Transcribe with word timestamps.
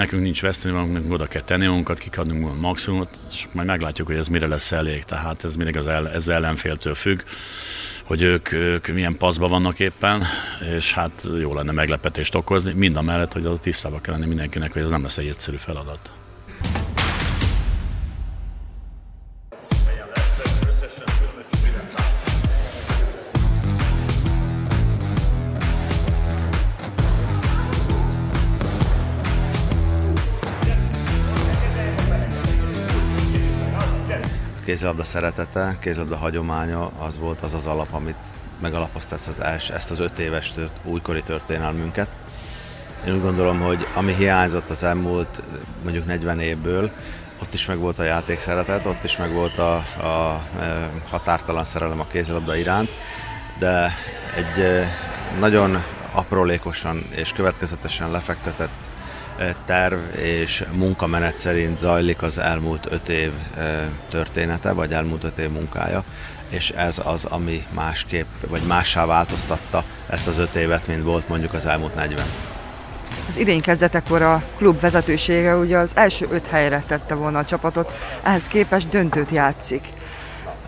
nekünk 0.00 0.22
nincs 0.22 0.42
veszteni, 0.42 0.92
nekünk 0.92 1.12
oda 1.12 1.26
kell 1.26 1.42
tenni 1.42 1.66
magunkat, 1.66 1.98
kikadnunk 1.98 2.48
a 2.48 2.54
maximumot, 2.60 3.18
és 3.32 3.46
majd 3.52 3.66
meglátjuk, 3.66 4.06
hogy 4.06 4.16
ez 4.16 4.28
mire 4.28 4.46
lesz 4.46 4.72
elég. 4.72 5.04
Tehát 5.04 5.44
ez 5.44 5.56
mindig 5.56 5.76
az 5.76 5.88
el, 5.88 6.08
ez 6.08 6.28
ellenféltől 6.28 6.94
függ 6.94 7.20
hogy 8.04 8.22
ők, 8.22 8.52
ők 8.52 8.86
milyen 8.86 9.16
paszban 9.16 9.50
vannak 9.50 9.78
éppen, 9.78 10.22
és 10.76 10.94
hát 10.94 11.28
jó 11.40 11.54
lenne 11.54 11.72
meglepetést 11.72 12.34
okozni, 12.34 12.72
mind 12.72 12.96
a 12.96 13.02
mellett, 13.02 13.32
hogy 13.32 13.44
az 13.44 13.58
tisztában 13.60 14.00
kell 14.00 14.14
lenni 14.14 14.26
mindenkinek, 14.26 14.72
hogy 14.72 14.82
ez 14.82 14.90
nem 14.90 15.02
lesz 15.02 15.18
egy 15.18 15.26
egyszerű 15.26 15.56
feladat. 15.56 16.12
Kézilabda 34.70 35.04
szeretete, 35.04 35.76
kézilabda 35.80 36.16
hagyománya 36.16 36.90
az 36.98 37.18
volt 37.18 37.40
az 37.40 37.54
az 37.54 37.66
alap, 37.66 37.92
amit 37.92 38.16
megalapozta 38.60 39.14
ezt 39.14 39.28
az, 39.28 39.40
els, 39.40 39.70
ezt 39.70 39.90
az 39.90 40.00
öt 40.00 40.18
éves 40.18 40.52
tört, 40.52 40.80
újkori 40.84 41.22
történelmünket. 41.22 42.08
Én 43.06 43.14
úgy 43.14 43.20
gondolom, 43.20 43.60
hogy 43.60 43.86
ami 43.94 44.14
hiányzott 44.14 44.68
az 44.68 44.82
elmúlt 44.82 45.42
mondjuk 45.82 46.06
40 46.06 46.40
évből, 46.40 46.90
ott 47.42 47.54
is 47.54 47.66
meg 47.66 47.78
volt 47.78 47.98
a 47.98 48.02
játék 48.02 48.38
szeretet, 48.38 48.86
ott 48.86 49.04
is 49.04 49.16
meg 49.16 49.32
volt 49.32 49.58
a, 49.58 49.74
a 49.76 50.42
e, 50.60 50.90
határtalan 51.08 51.64
szerelem 51.64 52.00
a 52.00 52.06
kézilabda 52.06 52.56
iránt, 52.56 52.90
de 53.58 53.92
egy 54.36 54.60
e, 54.60 54.96
nagyon 55.38 55.84
aprólékosan 56.12 57.04
és 57.10 57.32
következetesen 57.32 58.10
lefektetett 58.10 58.89
terv 59.64 59.98
és 60.18 60.64
munkamenet 60.72 61.38
szerint 61.38 61.78
zajlik 61.78 62.22
az 62.22 62.38
elmúlt 62.38 62.86
öt 62.90 63.08
év 63.08 63.32
története, 64.10 64.72
vagy 64.72 64.92
elmúlt 64.92 65.24
öt 65.24 65.38
év 65.38 65.50
munkája, 65.50 66.04
és 66.48 66.70
ez 66.70 67.00
az, 67.04 67.24
ami 67.24 67.62
másképp, 67.74 68.26
vagy 68.48 68.62
mássá 68.62 69.06
változtatta 69.06 69.84
ezt 70.08 70.26
az 70.26 70.38
öt 70.38 70.54
évet, 70.54 70.86
mint 70.86 71.02
volt 71.02 71.28
mondjuk 71.28 71.52
az 71.52 71.66
elmúlt 71.66 71.94
40. 71.94 72.26
Az 73.28 73.36
idény 73.36 73.60
kezdetekor 73.60 74.22
a 74.22 74.42
klub 74.56 74.80
vezetősége 74.80 75.56
ugye 75.56 75.78
az 75.78 75.92
első 75.94 76.26
öt 76.30 76.46
helyre 76.46 76.82
tette 76.86 77.14
volna 77.14 77.38
a 77.38 77.44
csapatot, 77.44 77.92
ehhez 78.22 78.46
képest 78.46 78.88
döntőt 78.88 79.30
játszik. 79.30 79.88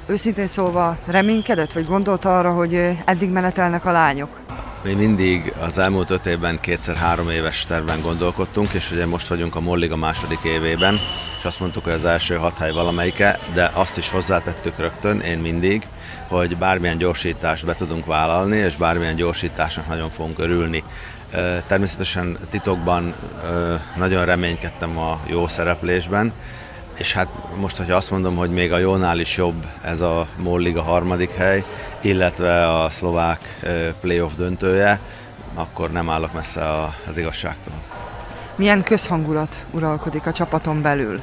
Őszintén 0.06 0.46
szólva 0.46 0.96
reménykedett, 1.06 1.72
vagy 1.72 1.86
gondolta 1.86 2.38
arra, 2.38 2.52
hogy 2.52 2.74
eddig 3.04 3.30
menetelnek 3.30 3.84
a 3.84 3.92
lányok? 3.92 4.40
Mi 4.84 4.94
mindig 4.94 5.54
az 5.60 5.78
elmúlt 5.78 6.10
öt 6.10 6.26
évben 6.26 6.58
kétszer-három 6.60 7.30
éves 7.30 7.64
terven 7.64 8.00
gondolkodtunk, 8.00 8.72
és 8.72 8.90
ugye 8.90 9.06
most 9.06 9.26
vagyunk 9.26 9.54
a 9.54 9.60
Molliga 9.60 9.96
második 9.96 10.38
évében, 10.44 10.98
és 11.38 11.44
azt 11.44 11.60
mondtuk, 11.60 11.84
hogy 11.84 11.92
az 11.92 12.04
első 12.04 12.36
hat 12.36 12.58
hely 12.58 12.72
valamelyike, 12.72 13.38
de 13.54 13.70
azt 13.74 13.96
is 13.96 14.10
hozzátettük 14.10 14.78
rögtön, 14.78 15.20
én 15.20 15.38
mindig, 15.38 15.86
hogy 16.28 16.56
bármilyen 16.56 16.98
gyorsítást 16.98 17.66
be 17.66 17.74
tudunk 17.74 18.06
vállalni, 18.06 18.56
és 18.56 18.76
bármilyen 18.76 19.16
gyorsításnak 19.16 19.86
nagyon 19.88 20.10
fogunk 20.10 20.38
örülni. 20.38 20.84
Természetesen 21.66 22.38
titokban 22.50 23.14
nagyon 23.96 24.24
reménykedtem 24.24 24.98
a 24.98 25.20
jó 25.26 25.48
szereplésben, 25.48 26.32
és 26.98 27.12
hát 27.12 27.28
most, 27.56 27.76
hogyha 27.76 27.96
azt 27.96 28.10
mondom, 28.10 28.36
hogy 28.36 28.50
még 28.50 28.72
a 28.72 28.78
jónál 28.78 29.18
is 29.18 29.36
jobb 29.36 29.66
ez 29.82 30.00
a 30.00 30.26
Molliga 30.38 30.82
harmadik 30.82 31.30
hely, 31.30 31.64
illetve 32.00 32.78
a 32.82 32.90
szlovák 32.90 33.60
playoff 34.00 34.32
döntője, 34.32 35.00
akkor 35.54 35.90
nem 35.90 36.10
állok 36.10 36.32
messze 36.32 36.62
az 37.08 37.18
igazságtól. 37.18 37.72
Milyen 38.56 38.82
közhangulat 38.82 39.64
uralkodik 39.70 40.26
a 40.26 40.32
csapaton 40.32 40.82
belül? 40.82 41.20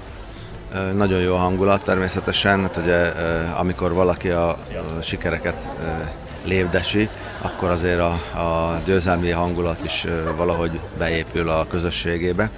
Nagyon 0.93 1.19
jó 1.19 1.35
hangulat 1.35 1.83
természetesen, 1.83 2.61
hát 2.61 2.77
ugye 2.77 3.11
amikor 3.57 3.93
valaki 3.93 4.29
a 4.29 4.57
sikereket 5.01 5.69
lépdesi, 6.43 7.09
akkor 7.41 7.69
azért 7.69 7.99
a, 7.99 8.11
a 8.39 8.81
győzelmi 8.85 9.29
hangulat 9.29 9.83
is 9.83 10.05
valahogy 10.37 10.79
beépül 10.97 11.49
a 11.49 11.67
közösségébe. 11.67 12.49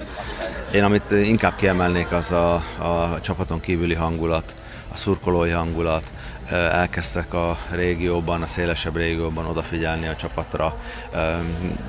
Én 0.74 0.84
amit 0.84 1.12
inkább 1.12 1.56
kiemelnék, 1.56 2.12
az 2.12 2.32
a, 2.32 2.54
a 2.78 3.20
csapaton 3.22 3.60
kívüli 3.60 3.94
hangulat, 3.94 4.54
a 4.92 4.98
szurkolói 4.98 5.50
hangulat, 5.50 6.14
elkezdtek 6.52 7.34
a 7.34 7.58
régióban, 7.72 8.42
a 8.42 8.46
szélesebb 8.46 8.96
régióban 8.96 9.46
odafigyelni 9.46 10.08
a 10.08 10.16
csapatra. 10.16 10.78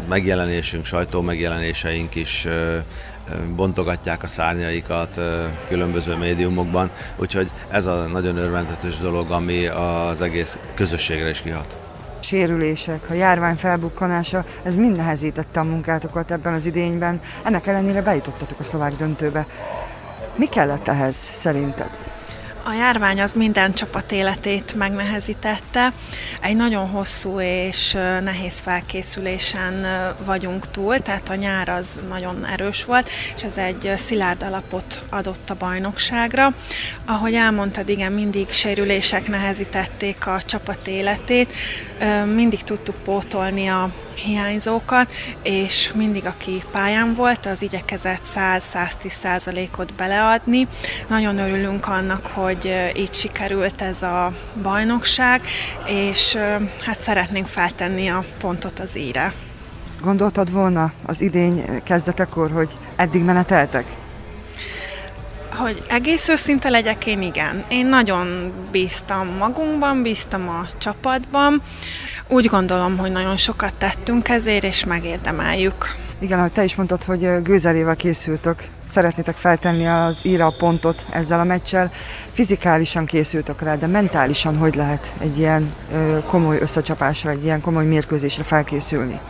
Megjelenésünk, 0.08 0.84
sajtó 0.84 1.20
megjelenéseink 1.20 2.14
is 2.14 2.46
bontogatják 3.56 4.22
a 4.22 4.26
szárnyaikat 4.26 5.20
különböző 5.68 6.16
médiumokban, 6.16 6.90
úgyhogy 7.16 7.50
ez 7.68 7.86
a 7.86 8.06
nagyon 8.06 8.36
örvendetes 8.36 8.98
dolog, 8.98 9.30
ami 9.30 9.66
az 9.66 10.20
egész 10.20 10.58
közösségre 10.74 11.28
is 11.28 11.40
kihat 11.42 11.81
sérülések, 12.22 13.10
a 13.10 13.14
járvány 13.14 13.56
felbukkanása, 13.56 14.44
ez 14.62 14.76
mind 14.76 14.96
nehezítette 14.96 15.60
a 15.60 15.64
munkátokat 15.64 16.30
ebben 16.30 16.52
az 16.52 16.66
idényben. 16.66 17.20
Ennek 17.42 17.66
ellenére 17.66 18.02
bejutottatok 18.02 18.60
a 18.60 18.64
szlovák 18.64 18.92
döntőbe. 18.96 19.46
Mi 20.36 20.46
kellett 20.46 20.88
ehhez 20.88 21.14
szerinted? 21.14 21.90
A 22.64 22.72
járvány 22.72 23.20
az 23.20 23.32
minden 23.32 23.72
csapat 23.72 24.12
életét 24.12 24.74
megnehezítette. 24.74 25.92
Egy 26.40 26.56
nagyon 26.56 26.88
hosszú 26.88 27.40
és 27.40 27.92
nehéz 28.22 28.58
felkészülésen 28.58 29.86
vagyunk 30.24 30.70
túl, 30.70 30.98
tehát 30.98 31.28
a 31.28 31.34
nyár 31.34 31.68
az 31.68 32.02
nagyon 32.08 32.46
erős 32.46 32.84
volt, 32.84 33.10
és 33.36 33.42
ez 33.42 33.56
egy 33.56 33.92
szilárd 33.96 34.42
alapot 34.42 35.02
adott 35.10 35.50
a 35.50 35.54
bajnokságra. 35.54 36.48
Ahogy 37.06 37.34
elmondtad, 37.34 37.88
igen, 37.88 38.12
mindig 38.12 38.48
sérülések 38.50 39.28
nehezítették 39.28 40.26
a 40.26 40.42
csapat 40.42 40.86
életét, 40.86 41.52
mindig 42.34 42.62
tudtuk 42.62 42.96
pótolni 43.04 43.66
a 43.66 43.90
hiányzókat, 44.14 45.12
és 45.42 45.92
mindig, 45.94 46.26
aki 46.26 46.62
pályán 46.70 47.14
volt, 47.14 47.46
az 47.46 47.62
igyekezett 47.62 48.22
100-110 48.34 49.08
százalékot 49.08 49.94
beleadni. 49.94 50.66
Nagyon 51.08 51.38
örülünk 51.38 51.86
annak, 51.86 52.26
hogy 52.26 52.92
így 52.96 53.14
sikerült 53.14 53.82
ez 53.82 54.02
a 54.02 54.32
bajnokság, 54.62 55.40
és 55.86 56.38
hát 56.84 57.00
szeretnénk 57.00 57.46
feltenni 57.46 58.08
a 58.08 58.24
pontot 58.38 58.78
az 58.78 58.96
íre. 58.98 59.32
Gondoltad 60.00 60.52
volna 60.52 60.92
az 61.06 61.20
idény 61.20 61.82
kezdetekor, 61.82 62.50
hogy 62.50 62.78
eddig 62.96 63.22
meneteltek? 63.22 63.84
Hogy 65.56 65.84
egész 65.88 66.28
őszinte 66.28 66.68
legyek, 66.68 67.06
én 67.06 67.22
igen. 67.22 67.64
Én 67.68 67.86
nagyon 67.86 68.52
bíztam 68.70 69.28
magunkban, 69.38 70.02
bíztam 70.02 70.48
a 70.48 70.66
csapatban. 70.78 71.62
Úgy 72.32 72.46
gondolom, 72.46 72.98
hogy 72.98 73.12
nagyon 73.12 73.36
sokat 73.36 73.72
tettünk 73.78 74.28
ezért, 74.28 74.64
és 74.64 74.84
megérdemeljük. 74.84 75.94
Igen, 76.18 76.38
ahogy 76.38 76.52
te 76.52 76.64
is 76.64 76.74
mondtad, 76.74 77.04
hogy 77.04 77.42
gőzelével 77.42 77.96
készültök, 77.96 78.62
szeretnétek 78.84 79.36
feltenni 79.36 79.86
az 79.86 80.18
íra 80.22 80.46
a 80.46 80.54
pontot 80.58 81.06
ezzel 81.10 81.40
a 81.40 81.44
meccsel. 81.44 81.90
Fizikálisan 82.32 83.06
készültök 83.06 83.60
rá, 83.60 83.74
de 83.76 83.86
mentálisan 83.86 84.56
hogy 84.56 84.74
lehet 84.74 85.14
egy 85.18 85.38
ilyen 85.38 85.74
komoly 86.26 86.58
összecsapásra, 86.60 87.30
egy 87.30 87.44
ilyen 87.44 87.60
komoly 87.60 87.84
mérkőzésre 87.84 88.42
felkészülni? 88.42 89.20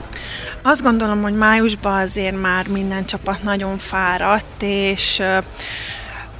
Azt 0.62 0.82
gondolom, 0.82 1.22
hogy 1.22 1.36
májusban 1.36 2.00
azért 2.00 2.40
már 2.40 2.68
minden 2.68 3.04
csapat 3.04 3.42
nagyon 3.42 3.78
fáradt, 3.78 4.62
és 4.62 5.22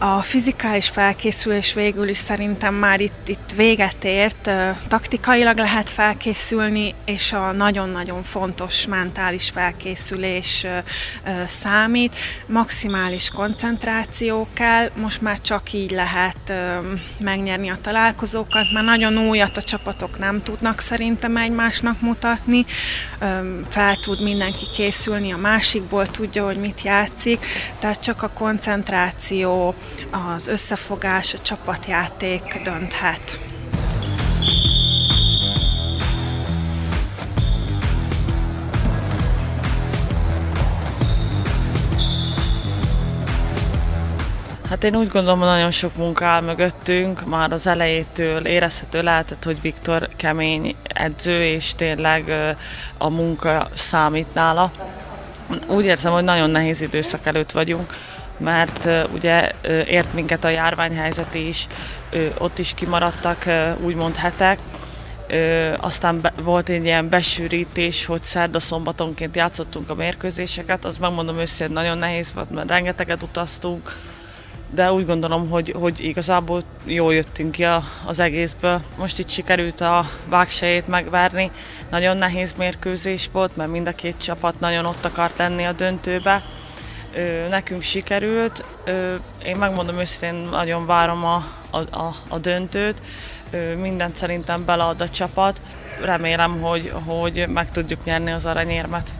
a 0.05 0.23
fizikális 0.23 0.89
felkészülés 0.89 1.75
végül 1.75 2.09
is 2.09 2.17
szerintem 2.17 2.75
már 2.75 3.01
itt, 3.01 3.29
itt 3.29 3.51
véget 3.57 4.05
ért, 4.05 4.51
taktikailag 4.89 5.59
lehet 5.59 5.89
felkészülni, 5.89 6.95
és 7.05 7.33
a 7.33 7.53
nagyon-nagyon 7.53 8.23
fontos 8.23 8.87
mentális 8.87 9.51
felkészülés 9.51 10.67
számít. 11.47 12.17
Maximális 12.47 13.31
koncentráció 13.31 14.49
kell, 14.55 14.89
most 14.97 15.21
már 15.21 15.41
csak 15.41 15.73
így 15.73 15.91
lehet 15.91 16.53
megnyerni 17.19 17.71
a 17.71 17.79
találkozókat, 17.81 18.73
mert 18.73 18.87
nagyon 18.87 19.19
újat 19.19 19.57
a 19.57 19.63
csapatok 19.63 20.19
nem 20.19 20.43
tudnak 20.43 20.81
szerintem 20.81 21.37
egymásnak 21.37 22.01
mutatni, 22.01 22.65
fel 23.69 23.97
tud 23.97 24.23
mindenki 24.23 24.67
készülni 24.73 25.33
a 25.33 25.37
másikból, 25.37 26.07
tudja, 26.07 26.45
hogy 26.45 26.57
mit 26.57 26.83
játszik, 26.83 27.47
tehát 27.79 28.01
csak 28.01 28.23
a 28.23 28.29
koncentráció, 28.29 29.75
az 30.35 30.47
összefogás, 30.47 31.35
a 31.35 31.39
csapatjáték 31.39 32.61
dönthet. 32.65 33.39
Hát 44.73 44.85
én 44.85 44.97
úgy 44.97 45.09
gondolom, 45.09 45.39
hogy 45.39 45.49
nagyon 45.49 45.71
sok 45.71 45.97
munka 45.97 46.27
áll 46.27 46.41
mögöttünk, 46.41 47.27
már 47.27 47.53
az 47.53 47.67
elejétől 47.67 48.47
érezhető 48.47 49.03
lehetett, 49.03 49.45
hogy 49.45 49.61
Viktor 49.61 50.09
kemény 50.17 50.75
edző, 50.83 51.43
és 51.43 51.75
tényleg 51.75 52.33
a 52.99 53.09
munka 53.09 53.69
számít 53.75 54.35
nála. 54.35 54.73
Úgy 55.69 55.85
érzem, 55.85 56.13
hogy 56.13 56.25
nagyon 56.25 56.51
nehéz 56.51 56.81
időszak 56.81 57.27
előtt 57.27 57.51
vagyunk, 57.51 57.95
mert 58.43 58.89
ugye 59.13 59.51
ért 59.87 60.15
minket 60.15 60.45
a 60.45 60.49
járványhelyzet 60.49 61.35
is, 61.35 61.67
ott 62.39 62.59
is 62.59 62.75
kimaradtak 62.75 63.45
úgymond 63.83 64.17
hetek, 64.17 64.59
aztán 65.81 66.33
volt 66.43 66.69
egy 66.69 66.85
ilyen 66.85 67.09
besűrítés, 67.09 68.05
hogy 68.05 68.23
szerda 68.23 68.61
szombatonként 68.61 69.37
játszottunk 69.37 69.91
a 69.91 69.95
mérkőzéseket, 69.95 70.85
az 70.85 70.97
megmondom 70.97 71.39
őszintén 71.39 71.75
nagyon 71.75 71.99
nehéz 71.99 72.33
volt, 72.33 72.51
mert 72.51 72.69
rengeteget 72.69 73.23
utaztunk, 73.23 73.97
de 74.75 74.93
úgy 74.93 75.07
gondolom, 75.07 75.49
hogy, 75.51 75.75
hogy 75.79 76.05
igazából 76.05 76.63
jól 76.85 77.15
jöttünk 77.15 77.51
ki 77.51 77.67
az 78.05 78.19
egészből. 78.19 78.81
Most 78.97 79.19
itt 79.19 79.29
sikerült 79.29 79.81
a 79.81 80.05
vágsejét 80.29 80.89
megverni. 80.89 81.51
Nagyon 81.91 82.17
nehéz 82.17 82.55
mérkőzés 82.59 83.29
volt, 83.33 83.57
mert 83.57 83.71
mind 83.71 83.87
a 83.87 83.93
két 83.93 84.17
csapat 84.19 84.61
nagyon 84.61 84.85
ott 84.85 85.05
akart 85.05 85.39
lenni 85.39 85.65
a 85.65 85.73
döntőbe. 85.73 86.45
Nekünk 87.51 87.83
sikerült. 87.83 88.65
Én 89.45 89.57
megmondom 89.57 89.99
őszintén, 89.99 90.49
nagyon 90.51 90.87
várom 90.87 91.25
a, 91.25 91.45
a, 91.71 91.77
a, 91.79 92.15
a 92.29 92.39
döntőt. 92.39 93.03
Mindent 93.81 94.17
szerintem 94.17 94.65
belead 94.65 95.01
a 95.01 95.09
csapat. 95.09 95.63
Remélem, 96.03 96.61
hogy, 96.61 96.93
hogy 97.05 97.49
meg 97.49 97.71
tudjuk 97.71 98.05
nyerni 98.05 98.31
az 98.31 98.45
aranyérmet. 98.45 99.13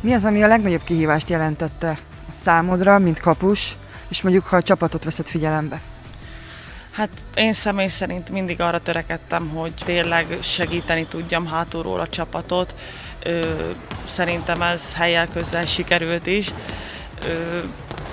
Mi 0.00 0.12
az, 0.12 0.24
ami 0.24 0.42
a 0.42 0.46
legnagyobb 0.46 0.84
kihívást 0.84 1.28
jelentette 1.28 1.98
számodra, 2.30 2.98
mint 2.98 3.20
kapus, 3.20 3.76
és 4.08 4.22
mondjuk 4.22 4.46
ha 4.46 4.56
a 4.56 4.62
csapatot 4.62 5.04
veszed 5.04 5.26
figyelembe? 5.26 5.80
Hát 6.90 7.08
én 7.34 7.52
személy 7.52 7.88
szerint 7.88 8.30
mindig 8.30 8.60
arra 8.60 8.80
törekedtem, 8.80 9.48
hogy 9.48 9.72
tényleg 9.84 10.38
segíteni 10.40 11.06
tudjam 11.06 11.46
hátulról 11.46 12.00
a 12.00 12.08
csapatot. 12.08 12.74
Szerintem 14.04 14.62
ez 14.62 14.94
helyel 14.94 15.28
közel 15.28 15.66
sikerült 15.66 16.26
is. 16.26 16.50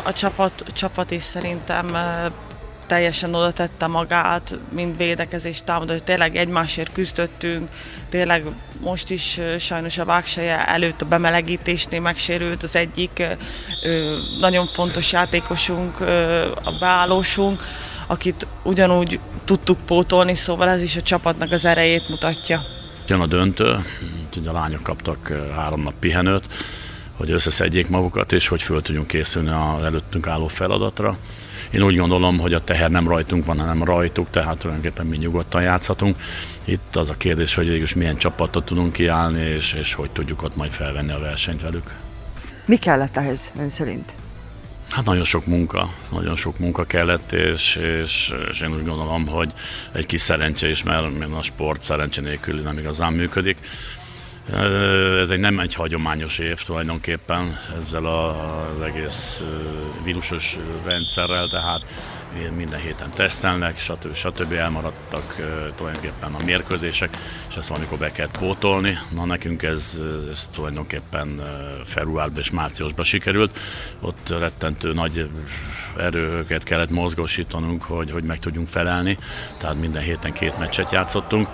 A 0.04 0.14
csapat, 0.14 0.64
a 0.68 0.72
csapat 0.72 1.12
is 1.12 1.24
szerintem 1.24 1.98
teljesen 2.88 3.34
oda 3.34 3.52
tette 3.52 3.88
magát, 3.88 4.60
mind 4.72 4.98
védekezés, 4.98 5.62
támadás, 5.64 6.00
tényleg 6.04 6.36
egymásért 6.36 6.92
küzdöttünk, 6.92 7.70
tényleg 8.10 8.44
most 8.80 9.10
is 9.10 9.40
sajnos 9.60 9.98
a 9.98 10.06
vágseje 10.06 10.68
előtt 10.68 11.02
a 11.02 11.06
bemelegítésnél 11.06 12.00
megsérült 12.00 12.64
az 12.64 12.76
egyik 12.76 13.24
nagyon 14.40 14.68
fontos 14.68 15.12
játékosunk, 15.12 16.00
a 16.64 16.72
beállósunk, 16.80 17.64
akit 18.08 18.48
ugyanúgy 18.64 19.20
tudtuk 19.46 19.78
pótolni, 19.86 20.36
szóval 20.36 20.70
ez 20.70 20.82
is 20.82 20.96
a 20.96 21.02
csapatnak 21.02 21.52
az 21.52 21.66
erejét 21.66 22.10
mutatja. 22.10 22.62
Jön 23.08 23.20
a 23.20 23.26
döntő, 23.26 23.76
ugye 24.38 24.50
a 24.50 24.54
lányok 24.54 24.84
kaptak 24.84 25.34
három 25.56 25.82
nap 25.82 25.94
pihenőt, 26.00 26.54
hogy 27.18 27.32
összeszedjék 27.32 27.90
magukat, 27.90 28.32
és 28.32 28.48
hogy 28.48 28.62
föl 28.62 28.82
tudjunk 28.82 29.08
készülni 29.08 29.50
az 29.50 29.84
előttünk 29.84 30.28
álló 30.28 30.48
feladatra. 30.48 31.18
Én 31.72 31.82
úgy 31.82 31.96
gondolom, 31.96 32.40
hogy 32.40 32.54
a 32.54 32.64
teher 32.64 32.92
nem 32.92 33.08
rajtunk 33.08 33.46
van, 33.46 33.60
hanem 33.60 33.84
rajtuk, 33.84 34.30
tehát 34.30 34.58
tulajdonképpen 34.58 35.06
mi 35.06 35.18
nyugodtan 35.18 35.62
játszhatunk. 35.62 36.18
Itt 36.66 36.96
az 36.96 37.10
a 37.10 37.18
kérdés, 37.18 37.56
hogy 37.56 37.68
végül 37.68 37.88
milyen 37.96 38.18
csapatot 38.18 38.66
tudunk 38.66 38.94
kiállni, 38.94 39.42
és, 39.42 39.74
és 39.74 39.94
hogy 39.94 40.10
tudjuk 40.10 40.44
ott 40.44 40.56
majd 40.56 40.72
felvenni 40.72 41.12
a 41.12 41.20
versenyt 41.20 41.62
velük. 41.62 41.94
Mi 42.66 42.78
kellett 42.78 43.18
ehhez 43.18 43.52
ön 43.60 43.70
szerint? 43.70 44.16
Hát 44.90 45.06
nagyon 45.06 45.24
sok 45.24 45.46
munka, 45.46 45.90
nagyon 46.12 46.36
sok 46.36 46.60
munka 46.60 46.84
kellett, 46.84 47.32
és, 47.32 47.76
és, 47.76 48.34
és 48.50 48.62
én 48.62 48.74
úgy 48.74 48.86
gondolom, 48.86 49.28
hogy 49.28 49.54
egy 49.92 50.06
kis 50.06 50.22
szerencse 50.22 50.70
is, 50.70 50.84
mert 50.84 51.34
a 51.34 51.42
sport 51.42 51.82
szerencse 51.82 52.22
nélkül 52.22 52.62
nem 52.62 52.78
igazán 52.78 53.14
működik. 53.14 53.58
Ez 55.22 55.30
egy 55.30 55.40
nem 55.40 55.60
egy 55.60 55.74
hagyományos 55.74 56.40
év 56.40 56.64
tulajdonképpen 56.64 57.58
ezzel 57.78 58.06
az 58.06 58.82
egész 58.82 59.44
vírusos 60.04 60.58
rendszerrel, 60.84 61.48
tehát 61.48 61.82
minden 62.56 62.80
héten 62.80 63.10
tesztelnek, 63.10 63.80
stb. 63.80 64.16
stb. 64.16 64.54
elmaradtak 64.54 65.36
tulajdonképpen 65.76 66.34
a 66.34 66.44
mérkőzések, 66.44 67.18
és 67.50 67.56
ezt 67.56 67.68
valamikor 67.68 67.98
be 67.98 68.12
kell 68.12 68.30
pótolni. 68.32 68.98
Na 69.12 69.26
nekünk 69.26 69.64
ez, 69.64 70.02
ez 70.30 70.50
tulajdonképpen 70.54 71.42
februárban 71.86 72.40
és 72.40 72.50
márciusban 72.50 73.06
sikerült. 73.06 73.60
Ott 74.00 74.30
rettentő 74.40 74.94
nagy 74.94 75.30
erőket 75.98 76.64
kellett 76.64 76.90
mozgósítanunk, 76.90 77.84
hogy, 77.84 78.12
hogy 78.12 78.24
meg 78.24 78.40
tudjunk 78.40 78.68
felelni, 78.68 79.18
tehát 79.58 79.76
minden 79.76 80.02
héten 80.02 80.34
két 80.34 80.58
meccset 80.58 80.92
játszottunk 80.92 81.48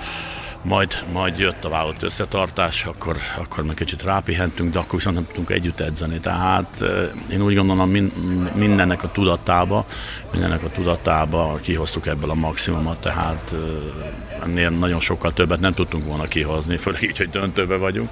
majd, 0.64 1.04
majd 1.12 1.40
jött 1.40 1.66
a 1.66 1.70
vállalt 1.70 2.04
összetartás, 2.04 2.86
akkor, 2.86 3.18
akkor 3.38 3.64
meg 3.64 3.76
kicsit 3.76 4.04
rápihentünk, 4.04 4.74
de 4.74 4.80
akkor 4.80 4.96
viszont 4.96 5.16
nem 5.16 5.26
tudtunk 5.26 5.50
együtt 5.50 5.80
edzeni. 5.80 6.20
Tehát 6.20 6.86
én 7.32 7.42
úgy 7.42 7.56
gondolom, 7.56 7.90
mindennek 8.56 9.04
a 9.04 9.12
tudatába, 9.12 9.86
mindennek 10.32 10.64
a 10.64 10.70
tudatába 10.70 11.60
kihoztuk 11.62 12.08
ebből 12.08 12.30
a 12.30 12.34
maximumot, 12.36 13.02
tehát 13.02 13.56
ennél 14.44 14.70
nagyon 14.70 15.00
sokkal 15.00 15.34
többet 15.34 15.60
nem 15.60 15.72
tudtunk 15.72 16.06
volna 16.06 16.24
kihozni, 16.24 16.78
főleg 16.78 17.02
így, 17.02 17.18
hogy 17.18 17.30
döntőbe 17.30 17.76
vagyunk, 17.76 18.10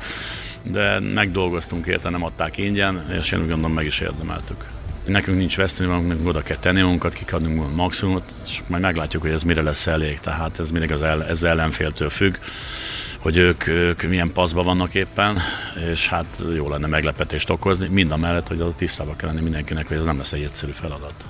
de 0.63 1.00
megdolgoztunk 1.00 1.86
érte, 1.86 2.10
nem 2.10 2.24
adták 2.24 2.57
ingyen, 2.57 3.06
és 3.19 3.31
én 3.31 3.40
úgy 3.40 3.48
gondolom 3.48 3.74
meg 3.74 3.86
is 3.86 4.00
érdemeltük. 4.00 4.66
Nekünk 5.09 5.38
nincs 5.38 5.57
veszteni, 5.57 5.89
valamit 5.89 6.25
oda 6.25 6.41
kell 6.41 6.57
tenni 6.57 6.81
magunkat, 6.81 7.13
kikadnunk 7.13 7.63
a 7.63 7.75
maximumot, 7.75 8.33
és 8.47 8.61
majd 8.67 8.81
meglátjuk, 8.81 9.21
hogy 9.21 9.31
ez 9.31 9.44
mire 9.44 9.61
lesz 9.61 9.88
elég. 9.88 10.19
Tehát 10.19 10.59
ez 10.59 10.71
mindig 10.71 10.91
az 10.91 11.03
el, 11.03 11.25
ez 11.25 11.44
ellenféltől 11.44 12.09
függ, 12.09 12.35
hogy 13.19 13.38
ők, 13.38 13.67
ők 13.67 14.01
milyen 14.01 14.31
paszban 14.31 14.65
vannak 14.65 14.94
éppen, 14.94 15.38
és 15.91 16.07
hát 16.07 16.44
jó 16.56 16.69
lenne 16.69 16.88
meglepetést 16.88 17.50
okozni, 17.50 17.88
mind 17.88 18.11
a 18.11 18.17
mellett, 18.17 18.47
hogy 18.47 18.61
az 18.61 18.73
tisztában 18.77 19.15
kell 19.15 19.29
lenni 19.29 19.41
mindenkinek, 19.41 19.88
hogy 19.88 19.97
ez 19.97 20.06
nem 20.06 20.17
lesz 20.17 20.31
egy 20.31 20.44
egyszerű 20.44 20.71
feladat. 20.71 21.27